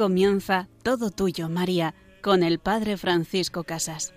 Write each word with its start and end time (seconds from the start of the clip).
Comienza 0.00 0.66
Todo 0.82 1.10
Tuyo, 1.10 1.50
María, 1.50 1.94
con 2.22 2.42
el 2.42 2.58
Padre 2.58 2.96
Francisco 2.96 3.64
Casas. 3.64 4.14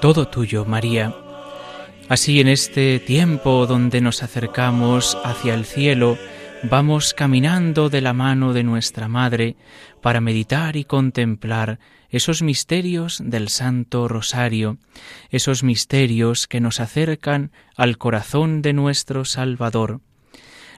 Todo 0.00 0.28
tuyo, 0.28 0.64
María 0.64 1.23
Así 2.14 2.38
en 2.38 2.46
este 2.46 3.00
tiempo 3.00 3.66
donde 3.66 4.00
nos 4.00 4.22
acercamos 4.22 5.18
hacia 5.24 5.52
el 5.52 5.64
cielo, 5.64 6.16
vamos 6.62 7.12
caminando 7.12 7.90
de 7.90 8.00
la 8.00 8.12
mano 8.12 8.52
de 8.52 8.62
nuestra 8.62 9.08
Madre 9.08 9.56
para 10.00 10.20
meditar 10.20 10.76
y 10.76 10.84
contemplar 10.84 11.80
esos 12.10 12.40
misterios 12.40 13.20
del 13.20 13.48
Santo 13.48 14.06
Rosario, 14.06 14.78
esos 15.30 15.64
misterios 15.64 16.46
que 16.46 16.60
nos 16.60 16.78
acercan 16.78 17.50
al 17.76 17.98
corazón 17.98 18.62
de 18.62 18.74
nuestro 18.74 19.24
Salvador. 19.24 20.00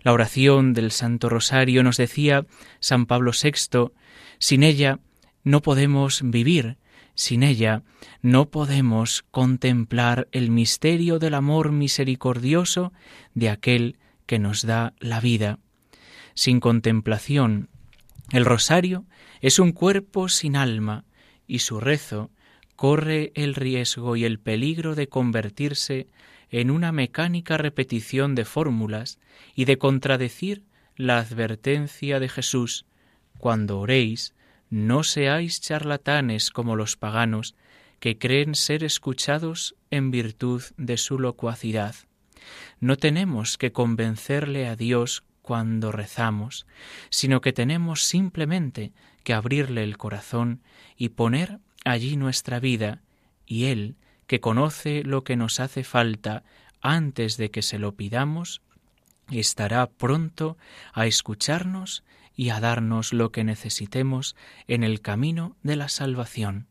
La 0.02 0.14
oración 0.14 0.72
del 0.72 0.90
Santo 0.90 1.28
Rosario 1.28 1.82
nos 1.82 1.98
decía 1.98 2.46
San 2.80 3.04
Pablo 3.04 3.32
VI, 3.32 3.90
sin 4.38 4.62
ella 4.62 5.00
no 5.44 5.60
podemos 5.60 6.22
vivir, 6.24 6.78
sin 7.14 7.42
ella 7.42 7.82
no 8.22 8.50
podemos 8.50 9.24
contemplar 9.30 10.28
el 10.32 10.50
misterio 10.50 11.18
del 11.18 11.34
amor 11.34 11.72
misericordioso 11.72 12.92
de 13.34 13.50
aquel 13.50 13.98
que 14.26 14.38
nos 14.38 14.66
da 14.66 14.94
la 14.98 15.20
vida. 15.20 15.58
Sin 16.34 16.60
contemplación, 16.60 17.68
el 18.32 18.44
rosario 18.44 19.06
es 19.40 19.58
un 19.58 19.72
cuerpo 19.72 20.28
sin 20.28 20.56
alma 20.56 21.04
y 21.46 21.60
su 21.60 21.80
rezo 21.80 22.30
corre 22.74 23.32
el 23.34 23.54
riesgo 23.54 24.16
y 24.16 24.24
el 24.24 24.38
peligro 24.38 24.94
de 24.94 25.08
convertirse 25.08 26.08
en 26.50 26.70
una 26.70 26.92
mecánica 26.92 27.56
repetición 27.56 28.34
de 28.34 28.44
fórmulas 28.44 29.18
y 29.54 29.64
de 29.64 29.78
contradecir 29.78 30.62
la 30.96 31.18
advertencia 31.18 32.20
de 32.20 32.28
Jesús 32.28 32.86
cuando 33.38 33.80
oréis, 33.80 34.34
no 34.70 35.02
seáis 35.04 35.60
charlatanes 35.60 36.50
como 36.50 36.76
los 36.76 36.96
paganos, 36.96 37.54
que 38.00 38.18
creen 38.18 38.54
ser 38.54 38.84
escuchados 38.84 39.74
en 39.90 40.10
virtud 40.10 40.62
de 40.76 40.96
su 40.96 41.18
locuacidad. 41.18 41.94
No 42.80 42.96
tenemos 42.96 43.58
que 43.58 43.72
convencerle 43.72 44.68
a 44.68 44.76
Dios 44.76 45.24
cuando 45.42 45.92
rezamos, 45.92 46.66
sino 47.08 47.40
que 47.40 47.52
tenemos 47.52 48.02
simplemente 48.02 48.92
que 49.22 49.32
abrirle 49.32 49.82
el 49.82 49.96
corazón 49.96 50.62
y 50.96 51.10
poner 51.10 51.60
allí 51.84 52.16
nuestra 52.16 52.60
vida, 52.60 53.02
y 53.46 53.66
Él, 53.66 53.96
que 54.26 54.40
conoce 54.40 55.04
lo 55.04 55.24
que 55.24 55.36
nos 55.36 55.60
hace 55.60 55.84
falta 55.84 56.42
antes 56.80 57.36
de 57.36 57.50
que 57.50 57.62
se 57.62 57.78
lo 57.78 57.94
pidamos, 57.94 58.60
estará 59.30 59.86
pronto 59.86 60.56
a 60.92 61.06
escucharnos 61.06 62.04
y 62.36 62.50
a 62.50 62.60
darnos 62.60 63.12
lo 63.12 63.32
que 63.32 63.44
necesitemos 63.44 64.36
en 64.68 64.84
el 64.84 65.00
camino 65.00 65.56
de 65.62 65.76
la 65.76 65.88
salvación. 65.88 66.68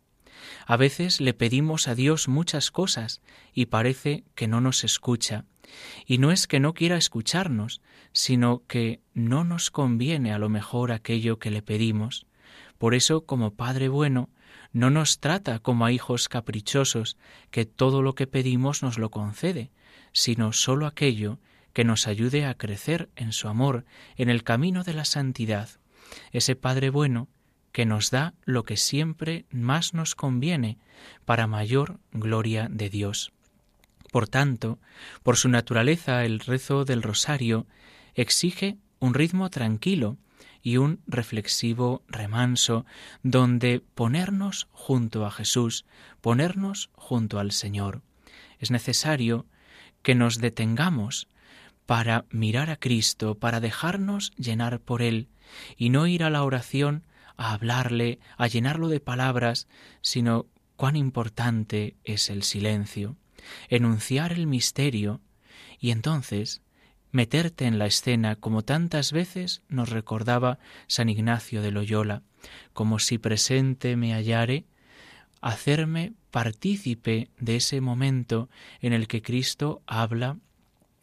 A 0.65 0.77
veces 0.77 1.21
le 1.21 1.33
pedimos 1.33 1.87
a 1.87 1.95
Dios 1.95 2.27
muchas 2.27 2.71
cosas 2.71 3.21
y 3.53 3.67
parece 3.67 4.23
que 4.35 4.47
no 4.47 4.61
nos 4.61 4.83
escucha. 4.83 5.45
Y 6.05 6.19
no 6.19 6.31
es 6.31 6.47
que 6.47 6.59
no 6.59 6.73
quiera 6.73 6.97
escucharnos, 6.97 7.81
sino 8.13 8.63
que 8.67 9.01
no 9.13 9.43
nos 9.43 9.71
conviene 9.71 10.31
a 10.31 10.39
lo 10.39 10.49
mejor 10.49 10.91
aquello 10.91 11.39
que 11.39 11.51
le 11.51 11.61
pedimos. 11.61 12.27
Por 12.77 12.93
eso, 12.93 13.25
como 13.25 13.55
Padre 13.55 13.87
bueno, 13.89 14.29
no 14.71 14.89
nos 14.89 15.19
trata 15.19 15.59
como 15.59 15.85
a 15.85 15.91
hijos 15.91 16.29
caprichosos, 16.29 17.17
que 17.49 17.65
todo 17.65 18.01
lo 18.01 18.13
que 18.13 18.27
pedimos 18.27 18.83
nos 18.83 18.97
lo 18.97 19.09
concede, 19.09 19.71
sino 20.11 20.53
sólo 20.53 20.85
aquello 20.85 21.39
que 21.75 21.83
nos 21.83 22.07
ayude 22.07 22.45
a 22.45 22.53
crecer 22.53 23.09
en 23.17 23.33
su 23.33 23.49
amor, 23.49 23.83
en 24.15 24.29
el 24.29 24.43
camino 24.43 24.85
de 24.85 24.93
la 24.93 25.03
santidad, 25.03 25.67
ese 26.31 26.55
Padre 26.55 26.89
bueno 26.89 27.27
que 27.73 27.85
nos 27.85 28.11
da 28.11 28.33
lo 28.45 28.63
que 28.63 28.77
siempre 28.77 29.45
más 29.51 29.93
nos 29.93 30.15
conviene 30.15 30.77
para 31.25 31.47
mayor 31.47 31.99
gloria 32.13 32.69
de 32.71 32.89
Dios. 32.89 33.33
Por 34.13 34.29
tanto, 34.29 34.79
por 35.21 35.35
su 35.35 35.49
naturaleza 35.49 36.23
el 36.23 36.39
rezo 36.39 36.85
del 36.85 37.03
rosario 37.03 37.67
exige 38.13 38.77
un 38.99 39.13
ritmo 39.13 39.49
tranquilo 39.49 40.17
y 40.61 40.77
un 40.77 41.01
reflexivo 41.07 42.03
remanso 42.07 42.85
donde 43.21 43.81
ponernos 43.95 44.69
junto 44.71 45.25
a 45.25 45.31
Jesús, 45.31 45.85
ponernos 46.21 46.89
junto 46.93 47.37
al 47.37 47.51
Señor. 47.51 48.01
Es 48.59 48.71
necesario 48.71 49.45
que 50.03 50.15
nos 50.15 50.37
detengamos 50.37 51.27
para 51.85 52.25
mirar 52.29 52.69
a 52.69 52.77
Cristo, 52.77 53.35
para 53.35 53.59
dejarnos 53.59 54.31
llenar 54.37 54.79
por 54.79 55.01
Él, 55.01 55.29
y 55.77 55.89
no 55.89 56.07
ir 56.07 56.23
a 56.23 56.29
la 56.29 56.43
oración 56.43 57.03
a 57.37 57.53
hablarle, 57.53 58.19
a 58.37 58.47
llenarlo 58.47 58.87
de 58.87 58.99
palabras, 58.99 59.67
sino 60.01 60.47
cuán 60.75 60.95
importante 60.95 61.95
es 62.03 62.29
el 62.29 62.43
silencio, 62.43 63.15
enunciar 63.69 64.33
el 64.33 64.47
misterio, 64.47 65.21
y 65.79 65.91
entonces 65.91 66.61
meterte 67.11 67.65
en 67.65 67.79
la 67.79 67.85
escena 67.85 68.35
como 68.35 68.63
tantas 68.63 69.11
veces 69.11 69.61
nos 69.69 69.89
recordaba 69.89 70.59
San 70.87 71.09
Ignacio 71.09 71.61
de 71.61 71.71
Loyola, 71.71 72.23
como 72.73 72.99
si 72.99 73.17
presente 73.17 73.95
me 73.95 74.13
hallare, 74.13 74.65
hacerme 75.41 76.13
partícipe 76.31 77.29
de 77.39 77.57
ese 77.57 77.79
momento 77.79 78.49
en 78.81 78.93
el 78.93 79.07
que 79.07 79.21
Cristo 79.21 79.81
habla, 79.85 80.37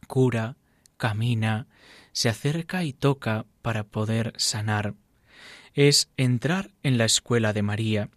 cura, 0.06 0.56
camina, 1.03 1.67
se 2.13 2.29
acerca 2.29 2.85
y 2.85 2.93
toca 2.93 3.45
para 3.61 3.83
poder 3.83 4.35
sanar. 4.37 4.95
Es 5.75 6.13
entrar 6.17 6.71
en 6.85 6.97
la 6.97 7.07
escuela 7.07 7.53
de 7.53 7.63
María. 7.63 8.09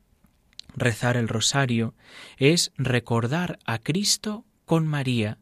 Rezar 0.76 1.18
el 1.18 1.28
rosario 1.28 1.96
es 2.38 2.74
recordar 2.78 3.58
a 3.66 3.80
Cristo 3.80 4.46
con 4.66 4.86
María, 4.86 5.40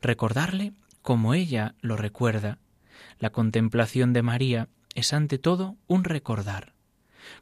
recordarle 0.00 0.72
como 1.02 1.34
ella 1.34 1.74
lo 1.80 1.96
recuerda. 1.96 2.60
La 3.18 3.30
contemplación 3.30 4.12
de 4.12 4.22
María 4.22 4.68
es 4.94 5.12
ante 5.12 5.38
todo 5.38 5.76
un 5.88 6.04
recordar. 6.04 6.74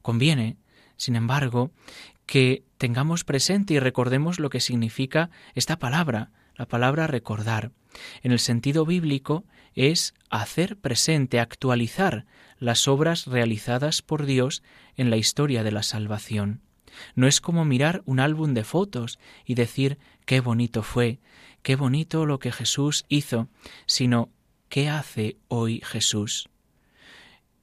Conviene, 0.01 0.57
sin 0.97 1.15
embargo, 1.15 1.73
que 2.25 2.65
tengamos 2.79 3.25
presente 3.25 3.75
y 3.75 3.81
recordemos 3.81 4.41
lo 4.41 4.49
que 4.49 4.61
significa 4.61 5.29
esta 5.55 5.79
palabra, 5.79 6.31
la 6.57 6.67
palabra 6.67 7.07
recordar. 7.07 7.73
En 8.23 8.33
el 8.33 8.39
sentido 8.39 8.87
bíblico 8.87 9.45
es 9.75 10.15
hacer 10.31 10.77
presente, 10.79 11.41
actualizar 11.41 12.27
las 12.59 12.89
obras 12.89 13.27
realizadas 13.27 14.03
por 14.03 14.27
Dios 14.27 14.63
en 14.97 15.11
la 15.11 15.17
historia 15.17 15.63
de 15.65 15.73
la 15.73 15.83
salvación. 15.83 16.61
No 17.15 17.27
es 17.27 17.41
como 17.41 17.65
mirar 17.65 18.03
un 18.05 18.21
álbum 18.21 18.55
de 18.55 18.65
fotos 18.65 19.19
y 19.45 19.55
decir 19.55 19.99
qué 20.27 20.41
bonito 20.41 20.83
fue, 20.83 21.21
qué 21.63 21.77
bonito 21.77 22.27
lo 22.27 22.39
que 22.39 22.53
Jesús 22.53 23.05
hizo, 23.09 23.49
sino 23.87 24.31
qué 24.69 24.89
hace 24.89 25.37
hoy 25.49 25.81
Jesús. 25.85 26.49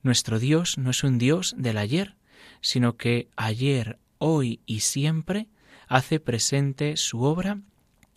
Nuestro 0.01 0.39
Dios 0.39 0.77
no 0.77 0.91
es 0.91 1.03
un 1.03 1.17
Dios 1.17 1.55
del 1.57 1.77
ayer, 1.77 2.15
sino 2.61 2.97
que 2.97 3.29
ayer, 3.35 3.99
hoy 4.17 4.61
y 4.65 4.79
siempre 4.81 5.47
hace 5.87 6.19
presente 6.19 6.97
su 6.97 7.23
obra 7.23 7.61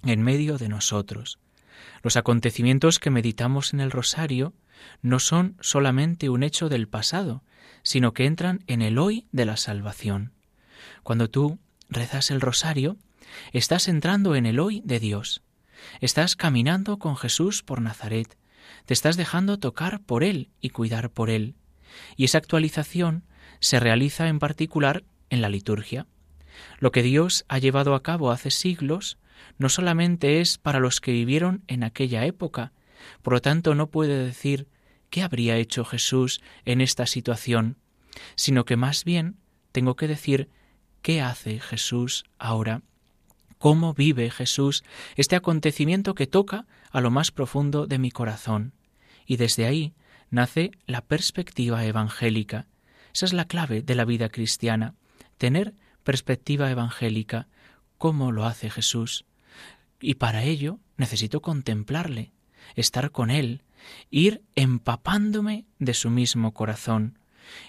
en 0.04 0.22
medio 0.22 0.58
de 0.58 0.68
nosotros. 0.68 1.38
Los 2.02 2.16
acontecimientos 2.16 2.98
que 2.98 3.10
meditamos 3.10 3.72
en 3.72 3.80
el 3.80 3.90
rosario 3.90 4.54
no 5.00 5.18
son 5.18 5.56
solamente 5.60 6.28
un 6.28 6.42
hecho 6.42 6.68
del 6.68 6.88
pasado, 6.88 7.42
sino 7.82 8.12
que 8.12 8.26
entran 8.26 8.64
en 8.66 8.82
el 8.82 8.98
hoy 8.98 9.26
de 9.32 9.44
la 9.44 9.56
salvación. 9.56 10.32
Cuando 11.02 11.30
tú 11.30 11.58
rezas 11.88 12.30
el 12.30 12.40
rosario, 12.40 12.96
estás 13.52 13.88
entrando 13.88 14.34
en 14.34 14.46
el 14.46 14.58
hoy 14.58 14.82
de 14.84 15.00
Dios. 15.00 15.42
Estás 16.00 16.36
caminando 16.36 16.98
con 16.98 17.16
Jesús 17.16 17.62
por 17.62 17.80
Nazaret, 17.80 18.36
te 18.86 18.94
estás 18.94 19.16
dejando 19.16 19.58
tocar 19.58 20.00
por 20.00 20.24
Él 20.24 20.50
y 20.60 20.70
cuidar 20.70 21.10
por 21.10 21.30
Él. 21.30 21.54
Y 22.16 22.24
esa 22.24 22.38
actualización 22.38 23.24
se 23.60 23.80
realiza 23.80 24.28
en 24.28 24.38
particular 24.38 25.04
en 25.30 25.42
la 25.42 25.48
liturgia. 25.48 26.06
Lo 26.78 26.92
que 26.92 27.02
Dios 27.02 27.44
ha 27.48 27.58
llevado 27.58 27.94
a 27.94 28.02
cabo 28.02 28.30
hace 28.30 28.50
siglos 28.50 29.18
no 29.58 29.68
solamente 29.68 30.40
es 30.40 30.58
para 30.58 30.80
los 30.80 31.00
que 31.00 31.12
vivieron 31.12 31.64
en 31.66 31.84
aquella 31.84 32.24
época, 32.24 32.72
por 33.22 33.34
lo 33.34 33.40
tanto 33.40 33.74
no 33.74 33.88
puede 33.88 34.24
decir 34.24 34.68
qué 35.10 35.22
habría 35.22 35.56
hecho 35.56 35.84
Jesús 35.84 36.40
en 36.64 36.80
esta 36.80 37.06
situación, 37.06 37.76
sino 38.34 38.64
que 38.64 38.76
más 38.76 39.04
bien 39.04 39.36
tengo 39.72 39.96
que 39.96 40.08
decir 40.08 40.48
qué 41.02 41.20
hace 41.20 41.60
Jesús 41.60 42.24
ahora, 42.38 42.82
cómo 43.58 43.94
vive 43.94 44.30
Jesús 44.30 44.84
este 45.16 45.36
acontecimiento 45.36 46.14
que 46.14 46.26
toca 46.26 46.66
a 46.90 47.00
lo 47.00 47.10
más 47.10 47.30
profundo 47.30 47.86
de 47.86 47.98
mi 47.98 48.10
corazón. 48.10 48.72
Y 49.26 49.36
desde 49.36 49.66
ahí 49.66 49.94
nace 50.30 50.72
la 50.86 51.02
perspectiva 51.02 51.84
evangélica. 51.84 52.66
Esa 53.14 53.26
es 53.26 53.32
la 53.32 53.46
clave 53.46 53.82
de 53.82 53.94
la 53.94 54.04
vida 54.04 54.30
cristiana, 54.30 54.94
tener 55.38 55.74
perspectiva 56.02 56.70
evangélica, 56.70 57.48
cómo 57.98 58.32
lo 58.32 58.46
hace 58.46 58.70
Jesús. 58.70 59.26
Y 60.02 60.16
para 60.16 60.42
ello 60.42 60.80
necesito 60.96 61.40
contemplarle, 61.40 62.32
estar 62.74 63.12
con 63.12 63.30
Él, 63.30 63.62
ir 64.10 64.42
empapándome 64.56 65.64
de 65.78 65.94
su 65.94 66.10
mismo 66.10 66.52
corazón. 66.52 67.18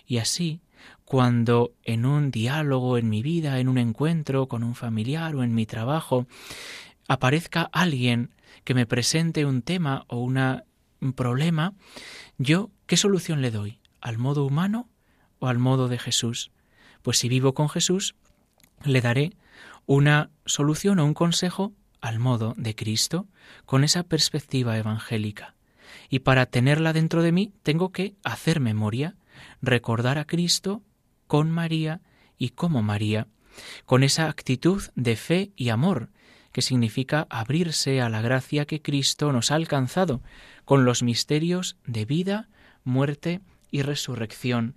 Y 0.07 0.17
así, 0.17 0.59
cuando 1.05 1.73
en 1.83 2.05
un 2.05 2.31
diálogo 2.31 2.97
en 2.97 3.07
mi 3.07 3.21
vida, 3.21 3.59
en 3.59 3.69
un 3.69 3.77
encuentro 3.77 4.47
con 4.47 4.63
un 4.63 4.73
familiar 4.73 5.35
o 5.35 5.43
en 5.43 5.53
mi 5.53 5.67
trabajo, 5.67 6.25
aparezca 7.07 7.69
alguien 7.71 8.33
que 8.63 8.73
me 8.73 8.87
presente 8.87 9.45
un 9.45 9.61
tema 9.61 10.05
o 10.07 10.17
un 10.19 11.13
problema, 11.13 11.73
yo, 12.39 12.71
¿qué 12.87 12.97
solución 12.97 13.41
le 13.41 13.51
doy? 13.51 13.79
¿Al 14.01 14.17
modo 14.17 14.43
humano 14.43 14.89
o 15.37 15.47
al 15.47 15.59
modo 15.59 15.87
de 15.87 15.99
Jesús? 15.99 16.51
Pues 17.03 17.19
si 17.19 17.29
vivo 17.29 17.53
con 17.53 17.69
Jesús, 17.69 18.15
le 18.83 19.01
daré 19.01 19.33
una 19.85 20.31
solución 20.45 20.97
o 20.99 21.05
un 21.05 21.13
consejo 21.13 21.73
al 22.03 22.19
modo 22.19 22.53
de 22.57 22.75
Cristo, 22.75 23.29
con 23.65 23.85
esa 23.85 24.03
perspectiva 24.03 24.77
evangélica. 24.77 25.55
Y 26.09 26.19
para 26.19 26.45
tenerla 26.45 26.91
dentro 26.91 27.23
de 27.23 27.31
mí 27.31 27.53
tengo 27.63 27.93
que 27.93 28.17
hacer 28.25 28.59
memoria, 28.59 29.15
recordar 29.61 30.17
a 30.17 30.25
Cristo 30.25 30.83
con 31.27 31.49
María 31.49 32.01
y 32.37 32.49
como 32.49 32.83
María, 32.83 33.27
con 33.85 34.03
esa 34.03 34.27
actitud 34.27 34.83
de 34.95 35.15
fe 35.15 35.53
y 35.55 35.69
amor, 35.69 36.09
que 36.51 36.61
significa 36.61 37.25
abrirse 37.29 38.01
a 38.01 38.09
la 38.09 38.21
gracia 38.21 38.65
que 38.65 38.81
Cristo 38.81 39.31
nos 39.31 39.49
ha 39.49 39.55
alcanzado, 39.55 40.21
con 40.65 40.83
los 40.83 41.03
misterios 41.03 41.77
de 41.85 42.03
vida, 42.03 42.49
muerte 42.83 43.39
y 43.71 43.81
resurrección. 43.81 44.75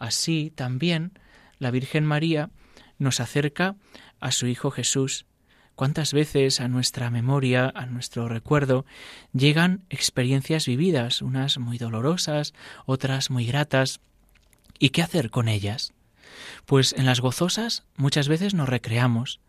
Así 0.00 0.52
también 0.52 1.12
la 1.60 1.70
Virgen 1.70 2.04
María 2.04 2.50
nos 2.98 3.20
acerca 3.20 3.76
a 4.18 4.32
su 4.32 4.48
Hijo 4.48 4.72
Jesús. 4.72 5.26
¿Cuántas 5.76 6.14
veces 6.14 6.60
a 6.62 6.68
nuestra 6.68 7.10
memoria, 7.10 7.70
a 7.74 7.84
nuestro 7.84 8.28
recuerdo, 8.28 8.86
llegan 9.34 9.84
experiencias 9.90 10.64
vividas, 10.64 11.20
unas 11.20 11.58
muy 11.58 11.76
dolorosas, 11.76 12.54
otras 12.86 13.28
muy 13.28 13.44
gratas? 13.44 14.00
¿Y 14.78 14.88
qué 14.88 15.02
hacer 15.02 15.28
con 15.28 15.48
ellas? 15.48 15.92
Pues 16.64 16.94
en 16.94 17.04
las 17.04 17.20
gozosas 17.20 17.84
muchas 17.94 18.26
veces 18.26 18.54
nos 18.54 18.70
recreamos, 18.70 19.40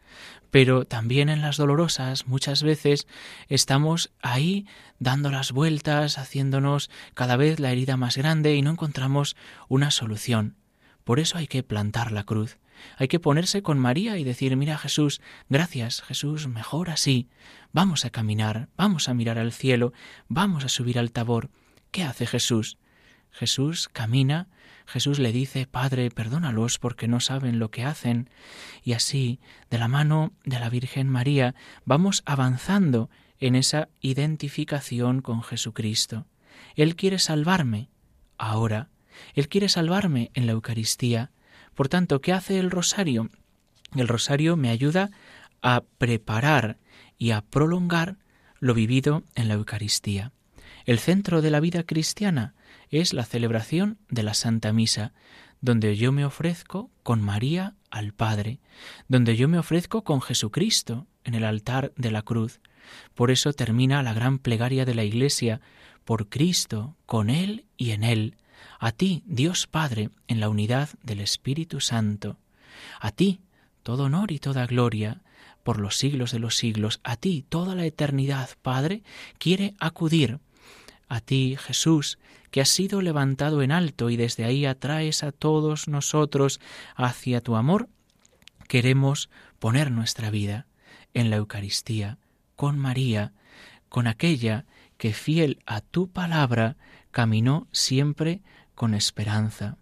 pero 0.51 0.83
también 0.83 1.29
en 1.29 1.41
las 1.41 1.55
dolorosas 1.55 2.27
muchas 2.27 2.61
veces 2.61 3.07
estamos 3.47 4.11
ahí 4.21 4.67
dando 4.99 5.31
las 5.31 5.53
vueltas, 5.53 6.17
haciéndonos 6.17 6.89
cada 7.13 7.37
vez 7.37 7.61
la 7.61 7.71
herida 7.71 7.95
más 7.95 8.17
grande 8.17 8.53
y 8.55 8.61
no 8.61 8.71
encontramos 8.71 9.37
una 9.69 9.91
solución. 9.91 10.57
Por 11.05 11.21
eso 11.21 11.37
hay 11.37 11.47
que 11.47 11.63
plantar 11.63 12.11
la 12.11 12.25
cruz. 12.25 12.57
Hay 12.97 13.07
que 13.07 13.19
ponerse 13.19 13.61
con 13.61 13.79
María 13.79 14.17
y 14.17 14.23
decir, 14.23 14.55
mira 14.55 14.77
Jesús, 14.77 15.21
gracias 15.49 16.01
Jesús, 16.01 16.47
mejor 16.47 16.89
así. 16.89 17.29
Vamos 17.71 18.05
a 18.05 18.09
caminar, 18.09 18.69
vamos 18.77 19.09
a 19.09 19.13
mirar 19.13 19.37
al 19.37 19.51
cielo, 19.51 19.93
vamos 20.27 20.65
a 20.65 20.69
subir 20.69 20.97
al 20.99 21.11
tabor. 21.11 21.49
¿Qué 21.91 22.03
hace 22.03 22.25
Jesús? 22.25 22.77
Jesús 23.31 23.89
camina, 23.91 24.47
Jesús 24.87 25.19
le 25.19 25.31
dice, 25.31 25.67
Padre, 25.67 26.09
perdónalos 26.09 26.79
porque 26.79 27.07
no 27.07 27.19
saben 27.19 27.59
lo 27.59 27.71
que 27.71 27.83
hacen. 27.83 28.29
Y 28.83 28.93
así, 28.93 29.39
de 29.69 29.77
la 29.77 29.87
mano 29.87 30.33
de 30.45 30.59
la 30.59 30.69
Virgen 30.69 31.09
María, 31.09 31.55
vamos 31.85 32.23
avanzando 32.25 33.09
en 33.39 33.55
esa 33.55 33.89
identificación 34.01 35.21
con 35.21 35.43
Jesucristo. 35.43 36.25
Él 36.75 36.95
quiere 36.95 37.19
salvarme 37.19 37.89
ahora. 38.37 38.89
Él 39.33 39.49
quiere 39.49 39.69
salvarme 39.69 40.31
en 40.33 40.45
la 40.45 40.53
Eucaristía. 40.53 41.31
Por 41.77 41.89
tanto, 41.89 42.21
¿qué 42.21 42.33
hace 42.33 42.57
el 42.57 42.71
rosario? 42.71 43.29
El 43.95 44.07
rosario 44.07 44.57
me 44.57 44.69
ayuda 44.69 45.11
a 45.61 45.83
preparar 45.99 46.79
y 47.19 47.29
a 47.29 47.41
prolongar 47.41 48.17
lo 48.59 48.73
vivido 48.73 49.23
en 49.35 49.47
la 49.47 49.53
Eucaristía. 49.53 50.31
El 50.85 50.97
centro 50.97 51.43
de 51.43 51.51
la 51.51 51.59
vida 51.59 51.83
cristiana 51.83 52.55
es 52.89 53.13
la 53.13 53.25
celebración 53.25 53.99
de 54.09 54.23
la 54.23 54.33
Santa 54.33 54.73
Misa, 54.73 55.13
donde 55.61 55.95
yo 55.95 56.11
me 56.11 56.25
ofrezco 56.25 56.89
con 57.03 57.21
María 57.21 57.75
al 57.91 58.11
Padre, 58.11 58.59
donde 59.07 59.35
yo 59.35 59.47
me 59.47 59.59
ofrezco 59.59 60.03
con 60.03 60.19
Jesucristo 60.19 61.05
en 61.25 61.35
el 61.35 61.43
altar 61.43 61.93
de 61.95 62.09
la 62.09 62.23
cruz. 62.23 62.59
Por 63.13 63.29
eso 63.29 63.53
termina 63.53 64.01
la 64.01 64.15
gran 64.15 64.39
plegaria 64.39 64.83
de 64.83 64.95
la 64.95 65.03
Iglesia, 65.03 65.61
por 66.05 66.27
Cristo, 66.27 66.95
con 67.05 67.29
Él 67.29 67.65
y 67.77 67.91
en 67.91 68.03
Él, 68.03 68.35
a 68.79 68.91
ti, 68.91 69.23
Dios 69.25 69.67
Padre, 69.67 70.09
en 70.27 70.39
la 70.39 70.49
unidad 70.49 70.89
del 71.03 71.19
Espíritu 71.19 71.79
Santo. 71.79 72.37
A 72.99 73.11
ti, 73.11 73.41
todo 73.83 74.03
honor 74.03 74.31
y 74.31 74.39
toda 74.39 74.65
gloria, 74.65 75.21
por 75.63 75.79
los 75.79 75.97
siglos 75.97 76.31
de 76.31 76.39
los 76.39 76.55
siglos. 76.55 76.99
A 77.03 77.17
ti, 77.17 77.45
toda 77.47 77.75
la 77.75 77.85
eternidad, 77.85 78.49
Padre, 78.61 79.03
quiere 79.37 79.73
acudir. 79.79 80.39
A 81.09 81.19
ti, 81.19 81.57
Jesús, 81.59 82.19
que 82.51 82.61
has 82.61 82.69
sido 82.69 83.01
levantado 83.01 83.61
en 83.61 83.71
alto 83.71 84.09
y 84.09 84.17
desde 84.17 84.45
ahí 84.45 84.65
atraes 84.65 85.23
a 85.23 85.31
todos 85.31 85.87
nosotros 85.87 86.59
hacia 86.95 87.41
tu 87.41 87.55
amor, 87.55 87.89
queremos 88.67 89.29
poner 89.59 89.91
nuestra 89.91 90.29
vida 90.29 90.67
en 91.13 91.29
la 91.29 91.37
Eucaristía, 91.37 92.17
con 92.55 92.77
María, 92.77 93.33
con 93.89 94.07
aquella 94.07 94.65
que 94.97 95.13
fiel 95.13 95.59
a 95.65 95.81
tu 95.81 96.07
palabra 96.09 96.77
caminó 97.17 97.65
siempre 97.71 98.41
con 98.75 98.93
esperanza. 98.93 99.79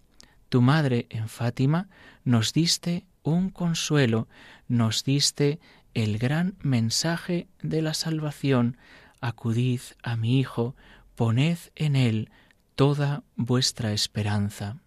Tu 0.48 0.62
madre 0.62 1.04
en 1.10 1.28
Fátima 1.28 1.90
nos 2.24 2.54
diste 2.54 3.04
un 3.22 3.50
consuelo, 3.50 4.26
nos 4.68 5.04
diste 5.04 5.60
el 5.92 6.16
gran 6.16 6.56
mensaje 6.62 7.46
de 7.60 7.82
la 7.82 7.92
salvación. 7.92 8.78
Acudid 9.20 9.82
a 10.02 10.16
mi 10.16 10.40
Hijo, 10.40 10.76
poned 11.14 11.58
en 11.74 11.94
él 11.94 12.30
toda 12.74 13.22
vuestra 13.36 13.92
esperanza. 13.92 14.78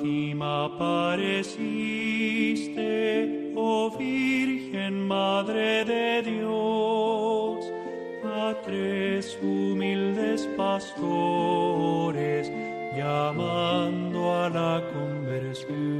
ti 0.00 0.34
me 0.34 0.44
apareciste, 0.66 1.52
oh 3.56 3.90
Virgen 3.96 5.06
Madre 5.06 5.84
de 5.84 6.22
Dios, 6.22 7.72
a 8.24 8.54
tres 8.64 9.38
humildes 9.42 10.48
pastores 10.56 12.50
llamando 12.96 14.34
a 14.34 14.48
la 14.48 14.82
conversión. 14.92 15.95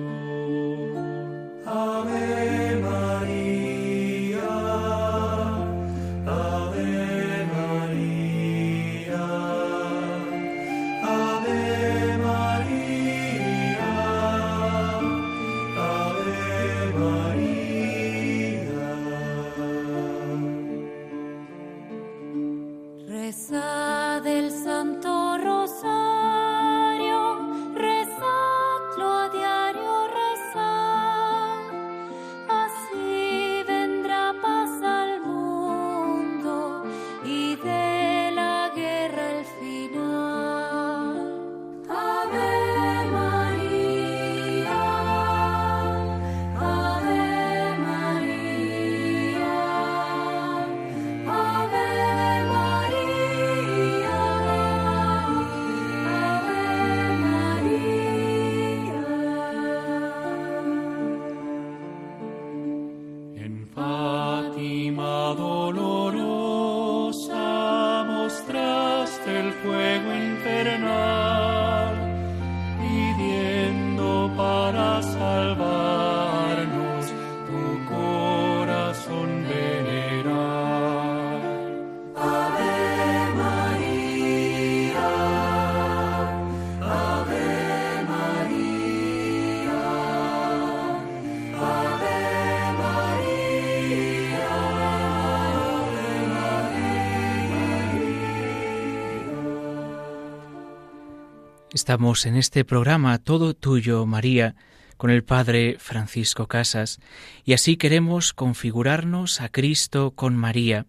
Estamos 101.76 102.25
en 102.25 102.37
este 102.37 102.64
programa 102.64 103.18
Todo 103.18 103.52
Tuyo, 103.52 104.06
María, 104.06 104.56
con 104.97 105.11
el 105.11 105.25
Padre 105.25 105.76
Francisco 105.78 106.47
Casas, 106.47 107.00
y 107.45 107.52
así 107.52 107.76
queremos 107.76 108.33
configurarnos 108.33 109.42
a 109.42 109.50
Cristo 109.50 110.12
con 110.12 110.37
María. 110.37 110.87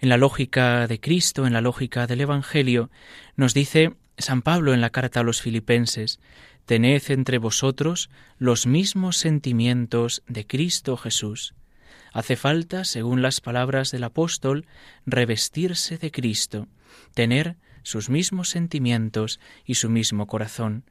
En 0.00 0.08
la 0.08 0.16
lógica 0.16 0.86
de 0.86 1.00
Cristo, 1.00 1.46
en 1.46 1.52
la 1.52 1.60
lógica 1.60 2.06
del 2.06 2.22
Evangelio, 2.22 2.88
nos 3.36 3.52
dice 3.52 3.92
San 4.16 4.40
Pablo 4.40 4.72
en 4.72 4.80
la 4.80 4.88
carta 4.88 5.20
a 5.20 5.22
los 5.22 5.42
filipenses, 5.42 6.18
Tened 6.64 7.02
entre 7.10 7.36
vosotros 7.36 8.08
los 8.38 8.66
mismos 8.66 9.18
sentimientos 9.18 10.22
de 10.28 10.46
Cristo 10.46 10.96
Jesús. 10.96 11.54
Hace 12.14 12.36
falta, 12.36 12.86
según 12.86 13.20
las 13.20 13.42
palabras 13.42 13.90
del 13.90 14.04
apóstol, 14.04 14.64
revestirse 15.04 15.98
de 15.98 16.10
Cristo, 16.10 16.68
tener 17.12 17.58
sus 17.86 18.10
mismos 18.10 18.48
sentimientos 18.48 19.38
y 19.64 19.76
su 19.76 19.88
mismo 19.88 20.26
corazón. 20.26 20.82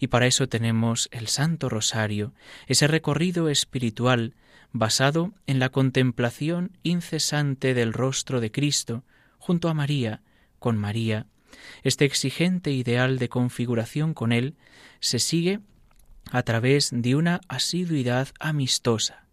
Y 0.00 0.08
para 0.08 0.26
eso 0.26 0.50
tenemos 0.50 1.08
el 1.10 1.28
Santo 1.28 1.70
Rosario, 1.70 2.34
ese 2.66 2.86
recorrido 2.86 3.48
espiritual 3.48 4.34
basado 4.70 5.32
en 5.46 5.58
la 5.58 5.70
contemplación 5.70 6.76
incesante 6.82 7.72
del 7.72 7.94
rostro 7.94 8.42
de 8.42 8.52
Cristo, 8.52 9.02
junto 9.38 9.70
a 9.70 9.74
María, 9.74 10.20
con 10.58 10.76
María. 10.76 11.26
Este 11.84 12.04
exigente 12.04 12.70
ideal 12.70 13.18
de 13.18 13.30
configuración 13.30 14.12
con 14.12 14.30
Él 14.30 14.54
se 15.00 15.20
sigue 15.20 15.60
a 16.32 16.42
través 16.42 16.90
de 16.92 17.16
una 17.16 17.40
asiduidad 17.48 18.28
amistosa. 18.38 19.24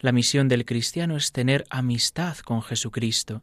La 0.00 0.12
misión 0.12 0.48
del 0.48 0.66
cristiano 0.66 1.16
es 1.16 1.32
tener 1.32 1.64
amistad 1.70 2.36
con 2.36 2.60
Jesucristo. 2.60 3.42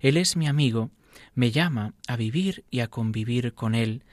Él 0.00 0.18
es 0.18 0.36
mi 0.36 0.46
amigo, 0.46 0.90
me 1.34 1.50
llama 1.50 1.94
a 2.06 2.16
vivir 2.16 2.64
y 2.70 2.80
a 2.80 2.88
convivir 2.88 3.54
con 3.54 3.74
Él, 3.74 4.04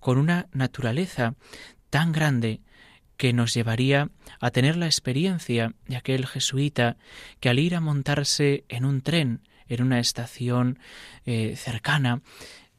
con 0.00 0.18
una 0.18 0.48
naturaleza 0.52 1.34
tan 1.90 2.12
grande 2.12 2.60
que 3.16 3.32
nos 3.32 3.54
llevaría 3.54 4.10
a 4.40 4.50
tener 4.50 4.76
la 4.76 4.86
experiencia 4.86 5.74
de 5.86 5.96
aquel 5.96 6.26
jesuita 6.26 6.96
que 7.38 7.48
al 7.48 7.58
ir 7.58 7.74
a 7.74 7.80
montarse 7.80 8.64
en 8.68 8.84
un 8.84 9.00
tren 9.00 9.42
en 9.68 9.82
una 9.82 10.00
estación 10.00 10.78
eh, 11.24 11.54
cercana, 11.56 12.20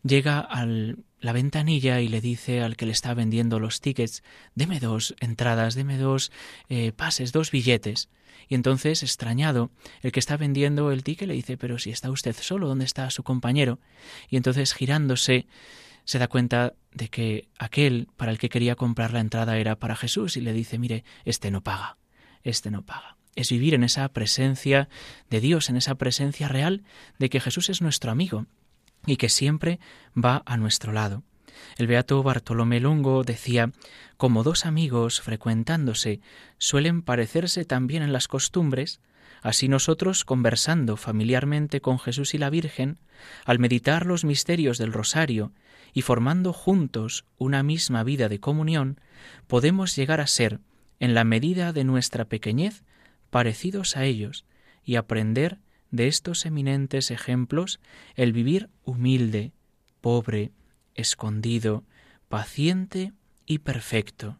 llega 0.03 0.39
a 0.39 0.65
la 0.65 1.31
ventanilla 1.31 2.01
y 2.01 2.07
le 2.07 2.21
dice 2.21 2.61
al 2.61 2.75
que 2.75 2.85
le 2.85 2.91
está 2.91 3.13
vendiendo 3.13 3.59
los 3.59 3.81
tickets, 3.81 4.21
deme 4.53 4.79
dos 4.79 5.15
entradas, 5.19 5.75
deme 5.75 5.97
dos 5.97 6.31
eh, 6.69 6.91
pases, 6.91 7.31
dos 7.31 7.51
billetes. 7.51 8.09
Y 8.47 8.55
entonces, 8.55 9.03
extrañado, 9.03 9.71
el 10.01 10.11
que 10.11 10.19
está 10.19 10.37
vendiendo 10.37 10.91
el 10.91 11.03
ticket 11.03 11.27
le 11.27 11.33
dice, 11.33 11.57
pero 11.57 11.79
si 11.79 11.91
está 11.91 12.09
usted 12.09 12.35
solo, 12.39 12.67
¿dónde 12.67 12.85
está 12.85 13.09
su 13.09 13.23
compañero? 13.23 13.79
Y 14.29 14.37
entonces, 14.37 14.73
girándose, 14.73 15.47
se 16.05 16.19
da 16.19 16.27
cuenta 16.27 16.73
de 16.91 17.09
que 17.09 17.47
aquel 17.57 18.07
para 18.17 18.31
el 18.31 18.37
que 18.37 18.49
quería 18.49 18.75
comprar 18.75 19.13
la 19.13 19.19
entrada 19.19 19.57
era 19.57 19.77
para 19.77 19.95
Jesús 19.95 20.37
y 20.37 20.41
le 20.41 20.53
dice, 20.53 20.77
mire, 20.77 21.03
este 21.25 21.51
no 21.51 21.61
paga, 21.61 21.97
este 22.43 22.71
no 22.71 22.83
paga. 22.83 23.17
Es 23.35 23.49
vivir 23.49 23.73
en 23.73 23.83
esa 23.83 24.07
presencia 24.09 24.89
de 25.29 25.39
Dios, 25.39 25.69
en 25.69 25.77
esa 25.77 25.95
presencia 25.95 26.47
real 26.47 26.83
de 27.17 27.29
que 27.29 27.39
Jesús 27.39 27.69
es 27.69 27.81
nuestro 27.81 28.11
amigo 28.11 28.45
y 29.05 29.17
que 29.17 29.29
siempre 29.29 29.79
va 30.15 30.43
a 30.45 30.57
nuestro 30.57 30.91
lado. 30.91 31.23
El 31.77 31.87
beato 31.87 32.21
Bartolomé 32.23 32.79
Longo 32.79 33.23
decía 33.23 33.71
como 34.17 34.43
dos 34.43 34.65
amigos 34.65 35.21
frecuentándose 35.21 36.21
suelen 36.57 37.01
parecerse 37.01 37.65
también 37.65 38.03
en 38.03 38.13
las 38.13 38.27
costumbres, 38.27 39.01
así 39.41 39.67
nosotros 39.67 40.23
conversando 40.25 40.97
familiarmente 40.97 41.81
con 41.81 41.99
Jesús 41.99 42.33
y 42.33 42.37
la 42.37 42.49
Virgen, 42.49 42.99
al 43.45 43.59
meditar 43.59 44.05
los 44.05 44.23
misterios 44.23 44.77
del 44.77 44.93
rosario 44.93 45.51
y 45.93 46.01
formando 46.01 46.53
juntos 46.53 47.25
una 47.37 47.63
misma 47.63 48.03
vida 48.03 48.29
de 48.29 48.39
comunión, 48.39 48.99
podemos 49.47 49.95
llegar 49.95 50.21
a 50.21 50.27
ser, 50.27 50.59
en 50.99 51.13
la 51.13 51.23
medida 51.23 51.73
de 51.73 51.83
nuestra 51.83 52.25
pequeñez, 52.25 52.83
parecidos 53.29 53.97
a 53.97 54.05
ellos 54.05 54.45
y 54.83 54.95
aprender 54.95 55.59
de 55.91 56.07
estos 56.07 56.45
eminentes 56.45 57.11
ejemplos 57.11 57.79
el 58.15 58.33
vivir 58.33 58.69
humilde, 58.83 59.51
pobre, 60.01 60.51
escondido, 60.95 61.83
paciente 62.29 63.13
y 63.45 63.59
perfecto. 63.59 64.37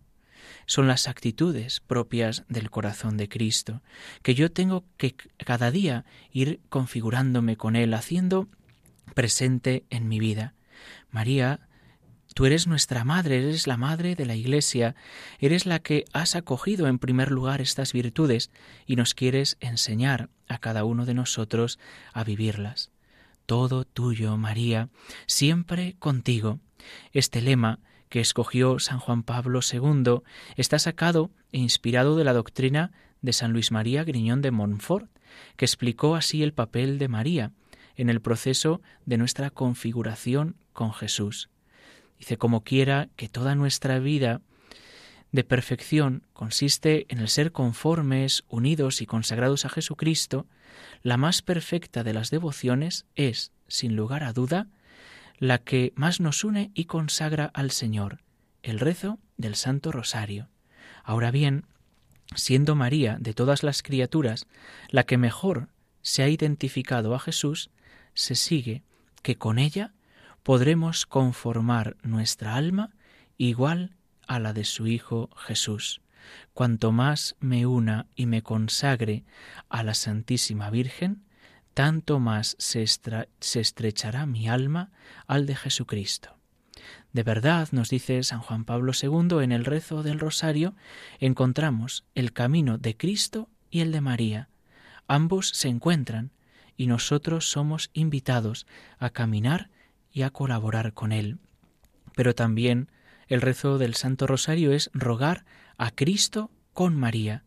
Son 0.66 0.88
las 0.88 1.08
actitudes 1.08 1.80
propias 1.80 2.44
del 2.48 2.70
corazón 2.70 3.18
de 3.18 3.30
Cristo, 3.30 3.82
que 4.22 4.36
yo 4.36 4.52
tengo 4.52 4.86
que 4.98 5.16
cada 5.38 5.72
día 5.72 6.06
ir 6.32 6.62
configurándome 6.70 7.58
con 7.58 7.76
Él, 7.76 7.94
haciendo 7.94 8.48
presente 9.14 9.86
en 9.90 10.08
mi 10.08 10.20
vida. 10.20 10.54
María, 11.10 11.68
tú 12.34 12.46
eres 12.46 12.68
nuestra 12.68 13.04
madre, 13.04 13.38
eres 13.38 13.68
la 13.68 13.78
madre 13.78 14.16
de 14.16 14.26
la 14.26 14.36
Iglesia, 14.36 14.96
eres 15.40 15.66
la 15.66 15.80
que 15.80 16.06
has 16.14 16.36
acogido 16.36 16.88
en 16.88 17.00
primer 17.00 17.32
lugar 17.32 17.62
estas 17.62 17.94
virtudes 17.94 18.52
y 18.86 18.96
nos 18.96 19.14
quieres 19.14 19.58
enseñar 19.60 20.30
a 20.48 20.58
cada 20.60 20.84
uno 20.84 21.06
de 21.06 21.14
nosotros 21.14 21.80
a 22.14 22.24
vivirlas 22.24 22.93
todo 23.46 23.86
tuyo, 23.86 24.38
María, 24.38 24.90
siempre 25.28 25.96
contigo. 26.00 26.60
Este 27.12 27.42
lema 27.42 27.80
que 28.10 28.20
escogió 28.20 28.80
San 28.80 29.00
Juan 29.00 29.24
Pablo 29.24 29.60
II 29.62 30.22
está 30.56 30.80
sacado 30.80 31.32
e 31.52 31.58
inspirado 31.58 32.16
de 32.16 32.24
la 32.24 32.34
doctrina 32.34 32.92
de 33.22 33.34
San 33.34 33.54
Luis 33.54 33.72
María 33.72 34.04
Griñón 34.04 34.42
de 34.42 34.52
Montfort, 34.52 35.10
que 35.56 35.66
explicó 35.66 36.16
así 36.16 36.44
el 36.44 36.54
papel 36.54 37.00
de 37.00 37.08
María 37.08 37.52
en 37.96 38.10
el 38.10 38.22
proceso 38.22 38.82
de 39.06 39.18
nuestra 39.18 39.50
configuración 39.50 40.58
con 40.74 40.94
Jesús. 40.94 41.50
Dice, 42.20 42.38
como 42.38 42.64
quiera 42.64 43.10
que 43.16 43.30
toda 43.30 43.56
nuestra 43.56 44.00
vida 44.00 44.42
de 45.34 45.44
perfección 45.44 46.28
consiste 46.32 47.08
en 47.10 47.18
el 47.18 47.28
ser 47.28 47.52
conformes, 47.52 48.46
unidos 48.50 49.02
y 49.02 49.08
consagrados 49.08 49.66
a 49.66 49.70
Jesucristo, 49.70 50.46
la 51.02 51.18
más 51.18 51.42
perfecta 51.42 52.04
de 52.04 52.14
las 52.14 52.30
devociones 52.30 53.08
es, 53.16 53.52
sin 53.68 53.96
lugar 53.96 54.24
a 54.24 54.32
duda, 54.32 54.68
la 55.40 55.58
que 55.58 55.92
más 55.96 56.20
nos 56.20 56.44
une 56.44 56.70
y 56.76 56.86
consagra 56.86 57.46
al 57.56 57.72
Señor, 57.72 58.20
el 58.62 58.80
rezo 58.80 59.18
del 59.36 59.56
Santo 59.56 59.92
Rosario. 59.92 60.50
Ahora 61.04 61.32
bien, 61.32 61.66
siendo 62.36 62.76
María 62.76 63.18
de 63.20 63.34
todas 63.34 63.64
las 63.64 63.82
criaturas 63.82 64.46
la 64.90 65.04
que 65.04 65.18
mejor 65.18 65.68
se 66.04 66.22
ha 66.22 66.30
identificado 66.30 67.16
a 67.16 67.20
Jesús, 67.20 67.72
se 68.14 68.36
sigue 68.36 68.84
que 69.24 69.36
con 69.36 69.58
ella 69.58 69.94
podremos 70.44 71.08
conformar 71.08 71.98
nuestra 72.04 72.56
alma 72.56 72.92
igual 73.40 73.96
a 74.28 74.40
la 74.40 74.54
de 74.54 74.66
su 74.66 74.88
Hijo 74.88 75.30
Jesús. 75.36 76.02
Cuanto 76.54 76.92
más 76.92 77.36
me 77.40 77.66
una 77.66 78.08
y 78.16 78.26
me 78.26 78.42
consagre 78.42 79.24
a 79.70 79.84
la 79.84 79.94
Santísima 79.94 80.70
Virgen, 80.70 81.24
tanto 81.74 82.20
más 82.20 82.56
se, 82.60 82.84
estrechará 82.84 84.26
mi 84.26 84.48
alma 84.48 84.92
al 85.28 85.46
de 85.46 85.56
Jesucristo. 85.56 86.38
De 87.12 87.24
verdad, 87.24 87.70
nos 87.72 87.90
dice 87.90 88.24
San 88.24 88.40
Juan 88.40 88.66
Pablo 88.66 88.92
II 89.00 89.44
en 89.44 89.52
el 89.52 89.66
rezo 89.66 90.04
del 90.04 90.20
rosario, 90.20 90.76
encontramos 91.20 92.06
el 92.16 92.34
camino 92.34 92.78
de 92.78 92.98
Cristo 92.98 93.50
y 93.70 93.82
el 93.82 93.92
de 93.92 94.02
María. 94.02 94.50
Ambos 95.08 95.50
se 95.50 95.68
encuentran 95.68 96.32
y 96.76 96.88
nosotros 96.88 97.50
somos 97.50 97.90
invitados 97.94 98.66
a 98.98 99.12
caminar 99.12 99.70
y 100.12 100.24
a 100.24 100.32
colaborar 100.32 100.94
con 100.94 101.12
Él. 101.12 101.38
Pero 102.16 102.36
también 102.36 102.90
el 103.28 103.42
rezo 103.42 103.78
del 103.78 103.96
Santo 103.96 104.28
Rosario 104.28 104.72
es 104.72 104.90
rogar 104.94 105.46
a 105.78 105.92
Cristo 105.92 106.52
con 106.74 106.96
María, 106.96 107.44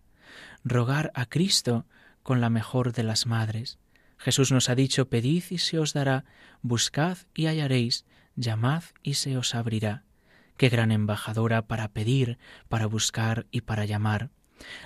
rogar 0.64 1.12
a 1.14 1.26
Cristo 1.26 1.86
con 2.22 2.40
la 2.40 2.50
mejor 2.50 2.92
de 2.92 3.02
las 3.02 3.26
madres. 3.26 3.78
Jesús 4.18 4.50
nos 4.50 4.68
ha 4.68 4.74
dicho, 4.74 5.08
pedid 5.08 5.44
y 5.50 5.58
se 5.58 5.78
os 5.78 5.92
dará, 5.92 6.24
buscad 6.62 7.18
y 7.34 7.46
hallaréis, 7.46 8.04
llamad 8.34 8.82
y 9.02 9.14
se 9.14 9.36
os 9.36 9.54
abrirá. 9.54 10.04
Qué 10.56 10.68
gran 10.68 10.90
embajadora 10.90 11.66
para 11.66 11.88
pedir, 11.88 12.38
para 12.68 12.86
buscar 12.86 13.46
y 13.50 13.60
para 13.62 13.84
llamar. 13.84 14.30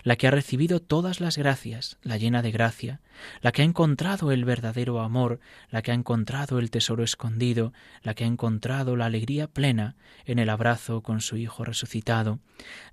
La 0.03 0.17
que 0.17 0.27
ha 0.27 0.31
recibido 0.31 0.81
todas 0.81 1.21
las 1.21 1.39
gracias, 1.39 1.99
la 2.03 2.17
llena 2.17 2.43
de 2.43 2.51
gracia, 2.51 3.01
la 3.41 3.53
que 3.53 3.63
ha 3.63 3.65
encontrado 3.65 4.33
el 4.33 4.45
verdadero 4.45 5.01
amor, 5.01 5.41
la 5.71 5.83
que 5.83 5.91
ha 5.91 5.95
encontrado 5.95 6.59
el 6.59 6.71
tesoro 6.71 7.05
escondido, 7.05 7.73
la 8.03 8.15
que 8.15 8.25
ha 8.25 8.27
encontrado 8.27 8.97
la 8.97 9.07
alegría 9.07 9.47
plena 9.47 9.97
en 10.25 10.39
el 10.39 10.51
abrazo 10.51 11.03
con 11.03 11.21
su 11.21 11.37
Hijo 11.37 11.65
resucitado, 11.65 12.41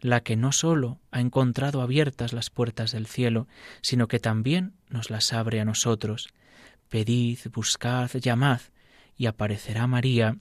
la 0.01 0.21
que 0.21 0.35
no 0.35 0.51
sólo 0.51 0.99
ha 1.11 1.19
encontrado 1.19 1.81
abiertas 1.81 2.33
las 2.33 2.49
puertas 2.49 2.91
del 2.91 3.07
cielo, 3.07 3.47
sino 3.81 4.07
que 4.07 4.19
también 4.19 4.73
nos 4.89 5.09
las 5.09 5.33
abre 5.33 5.59
a 5.59 5.65
nosotros. 5.65 6.29
Pedid, 6.89 7.39
buscad, 7.53 8.09
llamad, 8.11 8.61
y 9.17 9.25
aparecerá 9.25 9.87
María, 9.87 10.37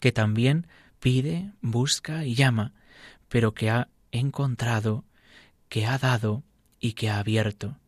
que 0.00 0.12
también 0.12 0.66
pide, 1.00 1.52
busca 1.60 2.24
y 2.24 2.34
llama, 2.34 2.72
pero 3.28 3.52
que 3.52 3.70
ha 3.70 3.88
encontrado, 4.10 5.04
que 5.68 5.86
ha 5.86 5.98
dado 5.98 6.44
y 6.80 6.92
que 6.92 7.10
ha 7.10 7.18
abierto. 7.18 7.78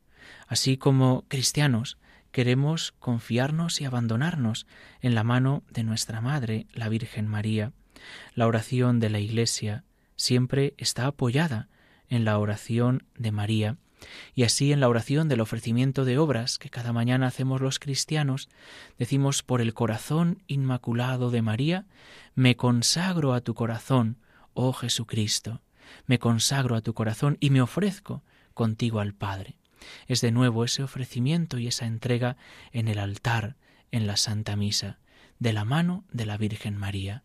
Así 0.46 0.76
como 0.76 1.24
cristianos 1.28 1.98
queremos 2.32 2.92
confiarnos 2.98 3.80
y 3.80 3.84
abandonarnos 3.84 4.66
en 5.00 5.14
la 5.14 5.24
mano 5.24 5.62
de 5.70 5.84
nuestra 5.84 6.20
Madre, 6.20 6.66
la 6.72 6.88
Virgen 6.88 7.26
María. 7.26 7.72
La 8.34 8.46
oración 8.46 9.00
de 9.00 9.10
la 9.10 9.18
Iglesia 9.18 9.84
siempre 10.16 10.74
está 10.78 11.06
apoyada 11.06 11.68
en 12.08 12.24
la 12.24 12.38
oración 12.38 13.04
de 13.16 13.32
María, 13.32 13.76
y 14.34 14.44
así 14.44 14.72
en 14.72 14.80
la 14.80 14.88
oración 14.88 15.28
del 15.28 15.40
ofrecimiento 15.40 16.04
de 16.04 16.18
obras 16.18 16.58
que 16.58 16.70
cada 16.70 16.92
mañana 16.92 17.26
hacemos 17.26 17.60
los 17.60 17.78
cristianos, 17.78 18.48
decimos 18.98 19.42
por 19.42 19.60
el 19.60 19.74
corazón 19.74 20.42
inmaculado 20.46 21.30
de 21.30 21.42
María, 21.42 21.86
me 22.34 22.56
consagro 22.56 23.34
a 23.34 23.40
tu 23.40 23.54
corazón, 23.54 24.18
oh 24.54 24.72
Jesucristo, 24.72 25.60
me 26.06 26.18
consagro 26.18 26.76
a 26.76 26.80
tu 26.80 26.94
corazón 26.94 27.36
y 27.40 27.50
me 27.50 27.60
ofrezco 27.60 28.22
contigo 28.54 29.00
al 29.00 29.14
Padre. 29.14 29.56
Es 30.06 30.20
de 30.20 30.32
nuevo 30.32 30.64
ese 30.64 30.82
ofrecimiento 30.82 31.58
y 31.58 31.66
esa 31.66 31.86
entrega 31.86 32.36
en 32.72 32.88
el 32.88 32.98
altar, 32.98 33.56
en 33.90 34.06
la 34.06 34.16
Santa 34.16 34.56
Misa, 34.56 34.98
de 35.38 35.52
la 35.52 35.64
mano 35.64 36.04
de 36.12 36.26
la 36.26 36.36
Virgen 36.36 36.76
María. 36.76 37.24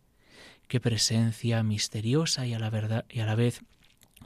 Qué 0.68 0.80
presencia 0.80 1.62
misteriosa 1.62 2.46
y 2.46 2.54
a 2.54 2.58
la 2.58 3.34
vez 3.34 3.62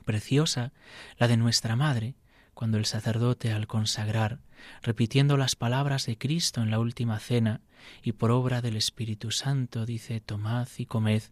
preciosa 0.04 0.72
la 1.18 1.28
de 1.28 1.36
nuestra 1.36 1.76
Madre, 1.76 2.14
cuando 2.54 2.78
el 2.78 2.84
sacerdote 2.84 3.52
al 3.52 3.66
consagrar, 3.66 4.40
repitiendo 4.82 5.36
las 5.36 5.56
palabras 5.56 6.06
de 6.06 6.18
Cristo 6.18 6.62
en 6.62 6.70
la 6.70 6.78
última 6.78 7.18
cena 7.18 7.62
y 8.02 8.12
por 8.12 8.30
obra 8.30 8.60
del 8.60 8.76
Espíritu 8.76 9.30
Santo, 9.30 9.86
dice, 9.86 10.20
Tomad 10.20 10.68
y 10.76 10.86
comed, 10.86 11.22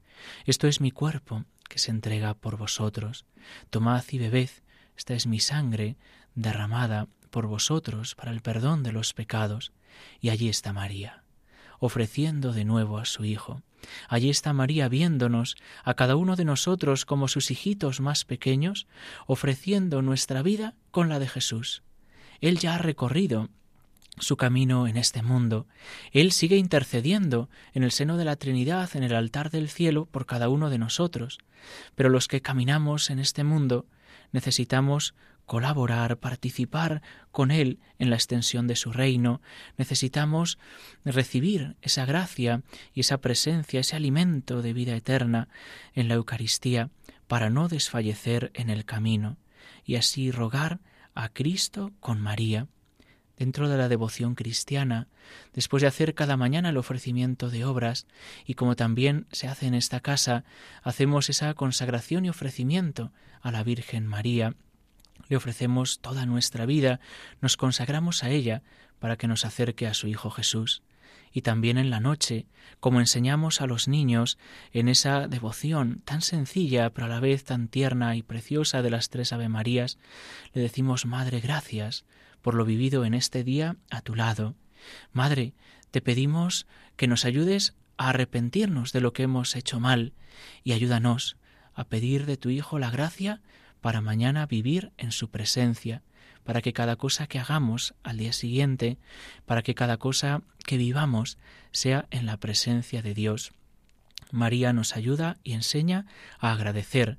esto 0.46 0.66
es 0.66 0.80
mi 0.80 0.90
cuerpo 0.90 1.44
que 1.68 1.78
se 1.78 1.90
entrega 1.90 2.34
por 2.34 2.56
vosotros, 2.56 3.26
tomad 3.70 4.04
y 4.10 4.18
bebed, 4.18 4.50
esta 4.96 5.14
es 5.14 5.26
mi 5.26 5.40
sangre 5.40 5.96
derramada 6.34 7.08
por 7.30 7.46
vosotros 7.46 8.14
para 8.14 8.32
el 8.32 8.40
perdón 8.40 8.82
de 8.82 8.92
los 8.92 9.14
pecados. 9.14 9.72
Y 10.20 10.30
allí 10.30 10.48
está 10.48 10.72
María, 10.72 11.22
ofreciendo 11.78 12.52
de 12.52 12.64
nuevo 12.64 12.98
a 12.98 13.04
su 13.04 13.24
Hijo. 13.24 13.62
Allí 14.08 14.30
está 14.30 14.52
María 14.52 14.88
viéndonos 14.88 15.56
a 15.84 15.94
cada 15.94 16.16
uno 16.16 16.36
de 16.36 16.44
nosotros 16.44 17.04
como 17.04 17.28
sus 17.28 17.50
hijitos 17.50 18.00
más 18.00 18.24
pequeños, 18.24 18.86
ofreciendo 19.26 20.02
nuestra 20.02 20.42
vida 20.42 20.74
con 20.90 21.08
la 21.08 21.18
de 21.18 21.28
Jesús. 21.28 21.82
Él 22.40 22.58
ya 22.58 22.74
ha 22.74 22.78
recorrido 22.78 23.50
su 24.20 24.36
camino 24.36 24.86
en 24.86 24.96
este 24.96 25.22
mundo. 25.22 25.66
Él 26.12 26.32
sigue 26.32 26.56
intercediendo 26.56 27.48
en 27.72 27.82
el 27.82 27.92
seno 27.92 28.16
de 28.16 28.24
la 28.24 28.36
Trinidad, 28.36 28.90
en 28.94 29.02
el 29.02 29.14
altar 29.14 29.50
del 29.50 29.68
cielo, 29.68 30.06
por 30.06 30.26
cada 30.26 30.48
uno 30.48 30.70
de 30.70 30.78
nosotros. 30.78 31.38
Pero 31.94 32.08
los 32.08 32.28
que 32.28 32.42
caminamos 32.42 33.10
en 33.10 33.18
este 33.18 33.44
mundo 33.44 33.86
necesitamos 34.32 35.14
colaborar, 35.48 36.18
participar 36.18 37.00
con 37.32 37.50
Él 37.50 37.80
en 37.98 38.10
la 38.10 38.16
extensión 38.16 38.66
de 38.66 38.76
su 38.76 38.92
reino, 38.92 39.40
necesitamos 39.78 40.58
recibir 41.06 41.76
esa 41.80 42.04
gracia 42.04 42.62
y 42.92 43.00
esa 43.00 43.22
presencia, 43.22 43.80
ese 43.80 43.96
alimento 43.96 44.60
de 44.60 44.74
vida 44.74 44.94
eterna 44.94 45.48
en 45.94 46.06
la 46.08 46.14
Eucaristía, 46.14 46.90
para 47.26 47.48
no 47.48 47.68
desfallecer 47.68 48.50
en 48.54 48.68
el 48.68 48.84
camino, 48.84 49.38
y 49.84 49.96
así 49.96 50.30
rogar 50.30 50.80
a 51.14 51.30
Cristo 51.30 51.92
con 51.98 52.20
María, 52.20 52.68
dentro 53.38 53.68
de 53.68 53.76
la 53.76 53.88
devoción 53.88 54.34
cristiana, 54.34 55.06
después 55.54 55.80
de 55.80 55.86
hacer 55.86 56.14
cada 56.14 56.36
mañana 56.36 56.70
el 56.70 56.76
ofrecimiento 56.76 57.50
de 57.50 57.64
obras, 57.64 58.06
y 58.44 58.54
como 58.54 58.76
también 58.76 59.26
se 59.30 59.46
hace 59.48 59.66
en 59.66 59.74
esta 59.74 60.00
casa, 60.00 60.44
hacemos 60.82 61.30
esa 61.30 61.54
consagración 61.54 62.24
y 62.24 62.30
ofrecimiento 62.30 63.12
a 63.40 63.52
la 63.52 63.62
Virgen 63.62 64.06
María, 64.06 64.54
le 65.28 65.36
ofrecemos 65.36 66.00
toda 66.00 66.26
nuestra 66.26 66.66
vida, 66.66 67.00
nos 67.40 67.56
consagramos 67.56 68.24
a 68.24 68.30
ella 68.30 68.62
para 68.98 69.16
que 69.16 69.28
nos 69.28 69.44
acerque 69.44 69.86
a 69.86 69.94
su 69.94 70.08
Hijo 70.08 70.30
Jesús. 70.30 70.82
Y 71.30 71.42
también 71.42 71.76
en 71.76 71.90
la 71.90 72.00
noche, 72.00 72.46
como 72.80 73.00
enseñamos 73.00 73.60
a 73.60 73.66
los 73.66 73.86
niños 73.86 74.38
en 74.72 74.88
esa 74.88 75.28
devoción 75.28 76.00
tan 76.06 76.22
sencilla 76.22 76.90
pero 76.90 77.06
a 77.06 77.10
la 77.10 77.20
vez 77.20 77.44
tan 77.44 77.68
tierna 77.68 78.16
y 78.16 78.22
preciosa 78.22 78.80
de 78.80 78.90
las 78.90 79.10
tres 79.10 79.34
Ave 79.34 79.50
Marías, 79.50 79.98
le 80.54 80.62
decimos 80.62 81.04
Madre, 81.04 81.40
gracias 81.40 82.06
por 82.42 82.54
lo 82.54 82.64
vivido 82.64 83.04
en 83.04 83.14
este 83.14 83.44
día 83.44 83.76
a 83.90 84.00
tu 84.00 84.14
lado. 84.14 84.54
Madre, 85.12 85.54
te 85.90 86.00
pedimos 86.00 86.66
que 86.96 87.06
nos 87.06 87.24
ayudes 87.24 87.74
a 87.96 88.10
arrepentirnos 88.10 88.92
de 88.92 89.00
lo 89.00 89.12
que 89.12 89.24
hemos 89.24 89.56
hecho 89.56 89.80
mal 89.80 90.12
y 90.62 90.72
ayúdanos 90.72 91.36
a 91.74 91.84
pedir 91.84 92.26
de 92.26 92.36
tu 92.36 92.50
Hijo 92.50 92.78
la 92.78 92.90
gracia 92.90 93.40
para 93.80 94.00
mañana 94.00 94.46
vivir 94.46 94.92
en 94.96 95.12
su 95.12 95.30
presencia, 95.30 96.02
para 96.44 96.62
que 96.62 96.72
cada 96.72 96.96
cosa 96.96 97.26
que 97.26 97.38
hagamos 97.38 97.94
al 98.02 98.18
día 98.18 98.32
siguiente, 98.32 98.98
para 99.46 99.62
que 99.62 99.74
cada 99.74 99.98
cosa 99.98 100.42
que 100.64 100.76
vivamos 100.76 101.38
sea 101.70 102.06
en 102.10 102.26
la 102.26 102.38
presencia 102.38 103.02
de 103.02 103.14
Dios. 103.14 103.52
María 104.30 104.72
nos 104.72 104.96
ayuda 104.96 105.38
y 105.42 105.52
enseña 105.52 106.06
a 106.38 106.52
agradecer. 106.52 107.18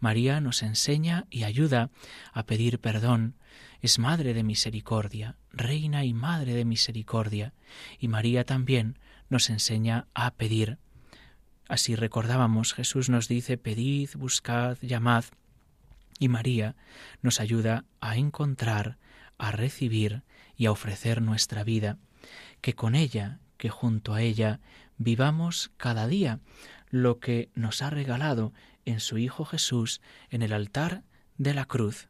María 0.00 0.40
nos 0.40 0.62
enseña 0.62 1.26
y 1.30 1.44
ayuda 1.44 1.90
a 2.32 2.44
pedir 2.44 2.78
perdón. 2.78 3.34
Es 3.80 3.98
Madre 3.98 4.34
de 4.34 4.42
Misericordia, 4.42 5.36
Reina 5.52 6.04
y 6.04 6.12
Madre 6.12 6.54
de 6.54 6.64
Misericordia. 6.64 7.52
Y 7.98 8.08
María 8.08 8.44
también 8.44 8.98
nos 9.28 9.50
enseña 9.50 10.06
a 10.14 10.32
pedir. 10.32 10.78
Así 11.68 11.96
recordábamos, 11.96 12.74
Jesús 12.74 13.08
nos 13.08 13.28
dice, 13.28 13.58
pedid, 13.58 14.10
buscad, 14.16 14.78
llamad. 14.80 15.24
Y 16.18 16.28
María 16.28 16.74
nos 17.22 17.40
ayuda 17.40 17.84
a 18.00 18.16
encontrar, 18.16 18.98
a 19.36 19.52
recibir 19.52 20.22
y 20.56 20.66
a 20.66 20.72
ofrecer 20.72 21.22
nuestra 21.22 21.62
vida, 21.62 21.98
que 22.60 22.74
con 22.74 22.94
ella, 22.94 23.38
que 23.58 23.68
junto 23.68 24.14
a 24.14 24.22
ella, 24.22 24.60
vivamos 24.96 25.70
cada 25.76 26.08
día 26.08 26.40
lo 26.90 27.20
que 27.20 27.50
nos 27.54 27.82
ha 27.82 27.90
regalado 27.90 28.52
en 28.88 29.00
su 29.00 29.18
Hijo 29.18 29.44
Jesús 29.44 30.00
en 30.30 30.42
el 30.42 30.52
altar 30.52 31.02
de 31.36 31.54
la 31.54 31.66
cruz. 31.66 32.08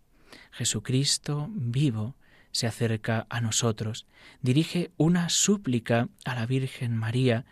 Jesucristo 0.52 1.48
vivo 1.50 2.16
se 2.52 2.66
acerca 2.66 3.26
a 3.28 3.40
nosotros, 3.40 4.06
dirige 4.40 4.90
una 4.96 5.28
súplica 5.28 6.08
a 6.24 6.34
la 6.34 6.46
Virgen 6.46 6.96
María, 6.96 7.44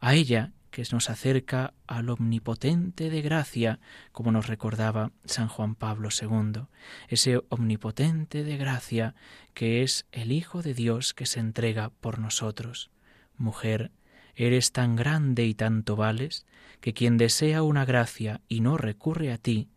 a 0.00 0.14
ella 0.14 0.52
que 0.70 0.84
nos 0.92 1.08
acerca 1.08 1.72
al 1.86 2.10
omnipotente 2.10 3.08
de 3.08 3.22
gracia, 3.22 3.80
como 4.12 4.30
nos 4.30 4.46
recordaba 4.46 5.10
San 5.24 5.48
Juan 5.48 5.74
Pablo 5.74 6.10
II, 6.10 6.66
ese 7.08 7.40
omnipotente 7.48 8.44
de 8.44 8.58
gracia 8.58 9.14
que 9.54 9.82
es 9.82 10.06
el 10.12 10.32
Hijo 10.32 10.60
de 10.60 10.74
Dios 10.74 11.14
que 11.14 11.24
se 11.24 11.40
entrega 11.40 11.88
por 11.88 12.18
nosotros. 12.18 12.90
Mujer, 13.38 13.90
eres 14.36 14.72
tan 14.72 14.94
grande 14.94 15.46
y 15.46 15.54
tanto 15.54 15.96
vales, 15.96 16.46
que 16.80 16.92
quien 16.92 17.16
desea 17.16 17.62
una 17.62 17.84
gracia 17.84 18.42
y 18.48 18.60
no 18.60 18.76
recurre 18.76 19.32
a 19.32 19.38
ti, 19.38 19.68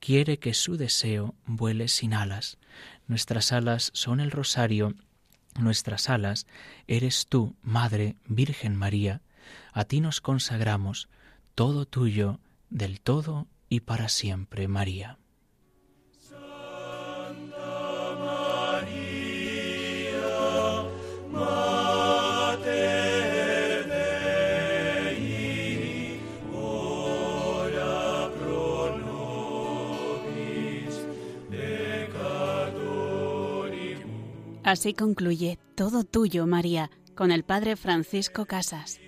quiere 0.00 0.38
que 0.38 0.52
su 0.52 0.76
deseo 0.76 1.34
vuele 1.46 1.88
sin 1.88 2.12
alas. 2.12 2.58
Nuestras 3.06 3.52
alas 3.52 3.90
son 3.94 4.20
el 4.20 4.30
rosario, 4.30 4.94
nuestras 5.58 6.10
alas 6.10 6.46
eres 6.86 7.26
tú, 7.28 7.56
Madre 7.62 8.16
Virgen 8.26 8.76
María, 8.76 9.22
a 9.72 9.84
ti 9.84 10.00
nos 10.00 10.20
consagramos, 10.20 11.08
todo 11.54 11.86
tuyo, 11.86 12.40
del 12.68 13.00
todo 13.00 13.46
y 13.68 13.80
para 13.80 14.08
siempre, 14.08 14.68
María. 14.68 15.19
Así 34.70 34.94
concluye 34.94 35.58
Todo 35.74 36.04
Tuyo, 36.04 36.46
María, 36.46 36.92
con 37.16 37.32
el 37.32 37.42
Padre 37.42 37.74
Francisco 37.74 38.46
Casas. 38.46 39.00